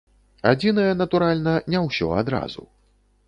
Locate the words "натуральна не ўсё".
1.01-2.07